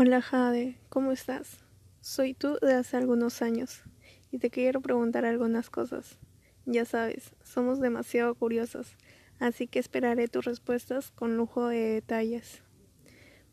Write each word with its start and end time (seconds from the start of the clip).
Hola 0.00 0.22
Jade, 0.22 0.78
¿cómo 0.90 1.10
estás? 1.10 1.58
Soy 2.02 2.32
tú 2.32 2.56
de 2.62 2.72
hace 2.74 2.96
algunos 2.96 3.42
años 3.42 3.82
y 4.30 4.38
te 4.38 4.48
quiero 4.48 4.80
preguntar 4.80 5.24
algunas 5.24 5.70
cosas. 5.70 6.20
Ya 6.66 6.84
sabes, 6.84 7.34
somos 7.42 7.80
demasiado 7.80 8.36
curiosos, 8.36 8.96
así 9.40 9.66
que 9.66 9.80
esperaré 9.80 10.28
tus 10.28 10.44
respuestas 10.44 11.10
con 11.10 11.36
lujo 11.36 11.66
de 11.66 11.94
detalles. 11.94 12.62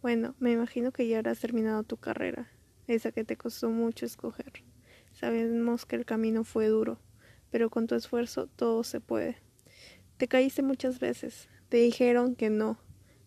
Bueno, 0.04 0.36
me 0.38 0.52
imagino 0.52 0.91
que 0.91 1.07
ya 1.07 1.18
habrás 1.18 1.39
terminado 1.39 1.81
tu 1.81 1.97
carrera, 1.97 2.48
esa 2.86 3.12
que 3.12 3.23
te 3.23 3.38
costó 3.38 3.71
mucho 3.71 4.05
escoger. 4.05 4.54
Sabemos 5.14 5.88
que 5.88 5.96
el 5.96 6.05
camino 6.05 6.43
fue 6.43 6.68
duro, 6.68 7.00
pero 7.50 7.71
con 7.71 7.88
tu 7.88 7.96
esfuerzo 7.96 8.46
todo 8.55 8.84
se 8.84 9.02
puede. 9.02 9.38
Te 10.18 10.27
caíste 10.27 10.62
muchas 10.62 11.00
veces, 11.00 11.50
te 11.70 11.77
dijeron 11.77 12.36
que 12.36 12.52
no, 12.52 12.77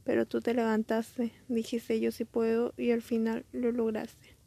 pero 0.09 0.25
tú 0.25 0.41
te 0.41 0.55
levantaste, 0.55 1.33
dijiste 1.49 2.01
yo 2.01 2.11
sí 2.13 2.25
puedo 2.25 2.73
y 2.79 2.93
al 2.93 3.03
final 3.03 3.45
lo 3.53 3.73
lograste. 3.73 4.39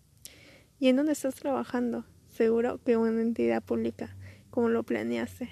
¿Y 0.80 0.88
en 0.88 0.96
dónde 0.96 1.12
estás 1.12 1.36
trabajando? 1.36 2.04
Seguro 2.30 2.80
que 2.84 2.98
una 2.98 3.22
entidad 3.22 3.62
pública, 3.62 4.18
como 4.50 4.70
lo 4.70 4.82
planeaste. 4.82 5.50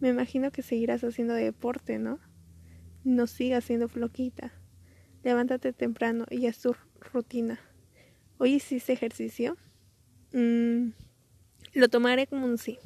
Me 0.00 0.10
imagino 0.10 0.50
que 0.50 0.60
seguirás 0.60 1.02
haciendo 1.02 1.32
deporte, 1.32 1.98
¿no? 1.98 2.18
No 3.04 3.26
sigas 3.26 3.64
siendo 3.64 3.88
floquita. 3.88 4.52
Levántate 5.24 5.72
temprano 5.72 6.26
y 6.28 6.44
es 6.44 6.58
tu 6.58 6.76
rutina. 7.00 7.58
¿Hoy 8.36 8.56
hiciste 8.56 8.92
ejercicio? 8.92 9.56
Mm, 10.34 10.90
lo 11.72 11.88
tomaré 11.88 12.26
como 12.26 12.44
un 12.44 12.58
sí. 12.58 12.78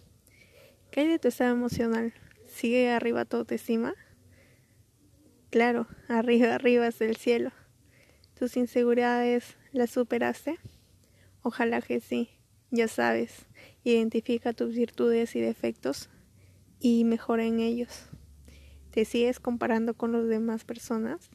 ¿Qué 0.93 1.01
hay 1.01 1.09
de 1.09 1.19
tu 1.19 1.27
estado 1.27 1.57
emocional? 1.57 2.15
¿Sigue 2.47 2.93
arriba 2.93 3.25
tu 3.25 3.37
autoestima? 3.37 3.97
Claro, 5.57 5.87
arriba, 6.09 6.55
arriba 6.55 6.87
es 6.87 7.01
el 7.01 7.17
cielo. 7.17 7.51
¿Tus 8.39 8.59
inseguridades 8.59 9.57
las 9.73 9.89
superaste? 9.89 10.59
Ojalá 11.41 11.81
que 11.81 12.01
sí. 12.01 12.29
Ya 12.71 12.89
sabes, 12.89 13.47
identifica 13.83 14.53
tus 14.53 14.75
virtudes 14.75 15.35
y 15.35 15.41
defectos 15.41 16.11
y 16.79 17.05
mejora 17.05 17.47
en 17.47 17.61
ellos. 17.61 18.11
¿Te 18.91 19.07
sigues 19.07 19.41
comparando 19.41 19.95
con 19.95 20.13
las 20.13 20.29
demás 20.29 20.67
personas? 20.67 21.31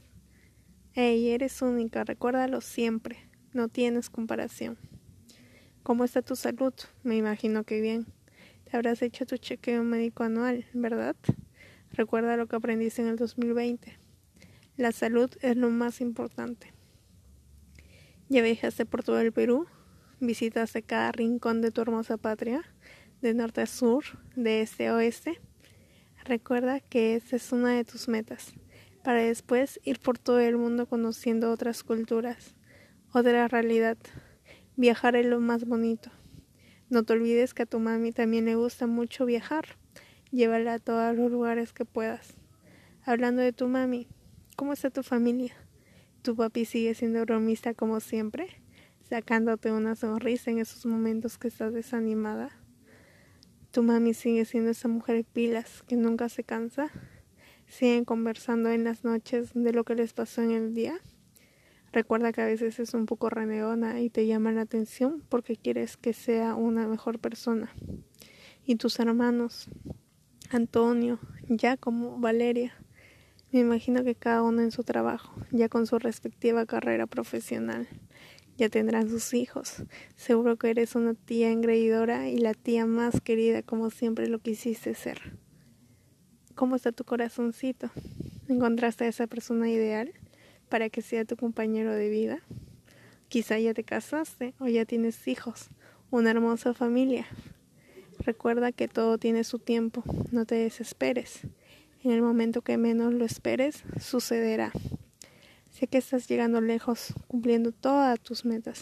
Ey, 0.94 1.30
eres 1.30 1.60
única, 1.64 2.04
recuérdalo 2.04 2.62
siempre. 2.62 3.18
No 3.54 3.70
tienes 3.70 4.12
comparación. 4.12 4.78
¿Cómo 5.82 6.04
está 6.04 6.22
tu 6.22 6.36
salud? 6.36 6.76
Me 7.02 7.18
imagino 7.18 7.64
que 7.64 7.82
bien. 7.82 8.06
Te 8.66 8.78
habrás 8.78 9.02
hecho 9.02 9.26
tu 9.26 9.38
chequeo 9.38 9.84
médico 9.84 10.22
anual, 10.22 10.68
¿verdad? 10.74 11.16
Recuerda 11.94 12.38
lo 12.38 12.46
que 12.46 12.56
aprendiste 12.56 13.02
en 13.02 13.08
el 13.08 13.16
2020. 13.16 14.01
La 14.82 14.92
salud 14.92 15.30
es 15.42 15.58
lo 15.58 15.70
más 15.70 16.02
importante. 16.02 16.74
Ya 18.30 18.42
viajaste 18.42 18.88
por 18.88 19.04
todo 19.04 19.20
el 19.22 19.32
Perú, 19.32 19.68
visitaste 20.20 20.82
cada 20.82 21.12
rincón 21.12 21.62
de 21.62 21.70
tu 21.70 21.82
hermosa 21.82 22.18
patria, 22.18 22.64
de 23.22 23.36
norte 23.36 23.62
a 23.62 23.68
sur, 23.68 24.04
de 24.36 24.62
este 24.62 24.88
a 24.88 24.96
oeste. 24.96 25.40
Recuerda 26.26 26.80
que 26.80 27.14
esa 27.14 27.36
es 27.36 27.52
una 27.52 27.76
de 27.76 27.86
tus 27.86 28.08
metas, 28.08 28.56
para 29.04 29.22
después 29.22 29.80
ir 29.84 30.00
por 30.00 30.18
todo 30.18 30.40
el 30.40 30.58
mundo 30.58 30.88
conociendo 30.88 31.52
otras 31.52 31.84
culturas, 31.84 32.56
otra 33.14 33.48
realidad. 33.48 34.00
Viajar 34.78 35.16
es 35.16 35.28
lo 35.28 35.40
más 35.40 35.66
bonito. 35.66 36.10
No 36.90 37.04
te 37.04 37.14
olvides 37.14 37.54
que 37.54 37.62
a 37.62 37.68
tu 37.68 37.80
mami 37.80 38.14
también 38.14 38.46
le 38.46 38.56
gusta 38.56 38.88
mucho 38.88 39.28
viajar. 39.28 39.78
Llévala 40.32 40.74
a 40.74 40.80
todos 40.80 41.16
los 41.16 41.30
lugares 41.30 41.72
que 41.72 41.86
puedas. 41.86 42.34
Hablando 43.06 43.44
de 43.44 43.54
tu 43.54 43.68
mami, 43.68 44.08
¿Cómo 44.56 44.74
está 44.74 44.90
tu 44.90 45.02
familia? 45.02 45.56
¿Tu 46.22 46.36
papi 46.36 46.66
sigue 46.66 46.94
siendo 46.94 47.22
bromista 47.22 47.74
como 47.74 48.00
siempre? 48.00 48.48
¿Sacándote 49.10 49.72
una 49.72 49.96
sonrisa 49.96 50.52
en 50.52 50.60
esos 50.60 50.86
momentos 50.86 51.38
que 51.38 51.48
estás 51.48 51.74
desanimada? 51.74 52.52
¿Tu 53.72 53.82
mami 53.82 54.14
sigue 54.14 54.46
siendo 54.46 54.72
esa 54.72 54.88
mujer 54.88 55.26
pilas 55.26 55.84
que 55.88 55.96
nunca 55.96 56.30
se 56.30 56.44
cansa? 56.44 56.92
¿Siguen 57.68 58.06
conversando 58.06 58.70
en 58.70 58.84
las 58.84 59.04
noches 59.04 59.52
de 59.54 59.74
lo 59.74 59.84
que 59.84 59.96
les 59.96 60.14
pasó 60.14 60.42
en 60.42 60.52
el 60.52 60.74
día? 60.74 61.00
Recuerda 61.94 62.32
que 62.32 62.42
a 62.42 62.46
veces 62.46 62.80
es 62.80 62.94
un 62.94 63.06
poco 63.06 63.30
renegona 63.30 64.00
y 64.02 64.10
te 64.10 64.28
llama 64.28 64.52
la 64.52 64.62
atención 64.62 65.24
porque 65.28 65.56
quieres 65.56 65.98
que 65.98 66.14
sea 66.14 66.56
una 66.56 66.88
mejor 66.88 67.20
persona. 67.20 67.74
¿Y 68.66 68.76
tus 68.76 69.00
hermanos? 69.00 69.70
Antonio, 70.52 71.20
Giacomo, 71.50 72.20
Valeria. 72.20 72.74
Me 73.52 73.60
imagino 73.60 74.06
que 74.06 74.16
cada 74.16 74.44
uno 74.44 74.62
en 74.62 74.72
su 74.72 74.84
trabajo, 74.84 75.34
ya 75.52 75.68
con 75.68 75.86
su 75.86 76.00
respectiva 76.00 76.66
carrera 76.66 77.06
profesional, 77.06 77.86
ya 78.58 78.70
tendrán 78.70 79.10
sus 79.10 79.34
hijos. 79.34 79.84
Seguro 80.16 80.56
que 80.56 80.70
eres 80.70 80.96
una 80.96 81.16
tía 81.16 81.52
engreidora 81.52 82.30
y 82.30 82.38
la 82.38 82.54
tía 82.54 82.86
más 82.86 83.20
querida 83.20 83.62
como 83.62 83.90
siempre 83.90 84.28
lo 84.28 84.40
quisiste 84.40 84.94
ser. 84.94 85.38
¿Cómo 86.56 86.78
está 86.78 86.94
tu 86.94 87.04
corazoncito? 87.04 87.92
¿Encontraste 88.48 89.04
a 89.04 89.10
esa 89.10 89.28
persona 89.28 89.70
ideal 89.70 90.14
para 90.70 90.90
que 90.90 91.02
sea 91.02 91.26
tu 91.26 91.36
compañero 91.36 91.94
de 91.94 92.08
vida? 92.10 92.40
Quizá 93.28 93.60
ya 93.60 93.74
te 93.74 93.84
casaste 93.84 94.54
o 94.60 94.68
ya 94.68 94.86
tienes 94.86 95.28
hijos, 95.28 95.72
una 96.10 96.32
hermosa 96.32 96.74
familia. 96.74 97.26
Recuerda 98.20 98.72
que 98.72 98.88
todo 98.88 99.18
tiene 99.18 99.44
su 99.44 99.60
tiempo, 99.60 100.04
no 100.32 100.46
te 100.46 100.56
desesperes. 100.56 101.42
En 102.04 102.12
el 102.12 102.24
momento 102.24 102.64
que 102.64 102.78
menos 102.78 103.14
lo 103.14 103.26
esperes, 103.26 103.84
sucederá. 104.00 104.72
Sé 105.70 105.86
que 105.86 106.00
estás 106.00 106.28
llegando 106.28 106.60
lejos, 106.60 107.14
cumpliendo 107.28 107.72
todas 107.72 108.20
tus 108.20 108.44
metas, 108.44 108.82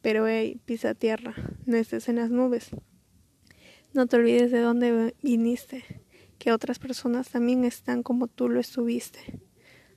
pero 0.00 0.28
hey, 0.28 0.60
pisa 0.64 0.94
tierra, 0.94 1.34
no 1.66 1.76
estés 1.76 2.08
en 2.08 2.16
las 2.16 2.30
nubes. 2.30 2.70
No 3.94 4.06
te 4.06 4.16
olvides 4.16 4.52
de 4.52 4.60
dónde 4.60 5.14
viniste, 5.22 5.84
que 6.38 6.52
otras 6.52 6.78
personas 6.78 7.30
también 7.30 7.64
están 7.64 8.04
como 8.04 8.28
tú 8.28 8.48
lo 8.48 8.60
estuviste. 8.60 9.40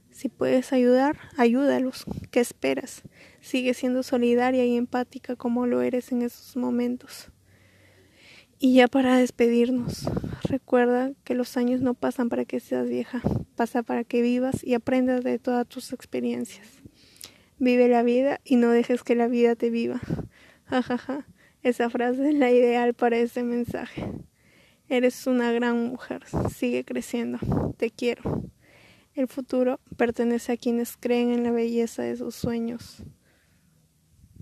Si 0.10 0.28
puedes 0.28 0.74
ayudar, 0.74 1.18
ayúdalos. 1.38 2.06
¿Qué 2.32 2.40
esperas? 2.40 3.04
Sigue 3.42 3.74
siendo 3.74 4.02
solidaria 4.02 4.66
y 4.66 4.76
empática 4.76 5.36
como 5.36 5.68
lo 5.68 5.82
eres 5.82 6.12
en 6.12 6.24
esos 6.24 6.56
momentos. 6.56 7.30
Y 8.58 8.76
ya 8.76 8.88
para 8.88 9.18
despedirnos, 9.18 10.08
recuerda 10.48 11.12
que 11.24 11.36
los 11.36 11.58
años 11.58 11.82
no 11.82 11.94
pasan 11.94 12.30
para 12.30 12.46
que 12.46 12.60
seas 12.60 12.88
vieja, 12.88 13.22
pasa 13.56 13.84
para 13.84 14.04
que 14.04 14.22
vivas 14.22 14.64
y 14.64 14.74
aprendas 14.74 15.24
de 15.24 15.40
todas 15.40 15.68
tus 15.68 15.94
experiencias. 15.94 16.68
Vive 17.58 17.88
la 17.88 18.04
vida 18.04 18.42
y 18.44 18.58
no 18.58 18.70
dejes 18.70 19.04
que 19.04 19.16
la 19.16 19.28
vida 19.28 19.56
te 19.56 19.70
viva. 19.70 20.02
Jajaja, 20.66 21.26
esa 21.64 21.90
frase 21.90 22.30
es 22.30 22.36
la 22.36 22.52
ideal 22.52 22.94
para 22.94 23.18
ese 23.18 23.44
mensaje. 23.44 24.12
Eres 24.88 25.26
una 25.26 25.52
gran 25.52 25.88
mujer, 25.88 26.24
sigue 26.54 26.84
creciendo, 26.86 27.40
te 27.78 27.90
quiero. 27.90 28.44
El 29.16 29.28
futuro 29.28 29.80
pertenece 29.98 30.52
a 30.52 30.58
quienes 30.58 30.98
creen 30.98 31.32
en 31.32 31.44
la 31.44 31.52
belleza 31.52 32.04
de 32.04 32.18
sus 32.18 32.36
sueños. 32.36 33.04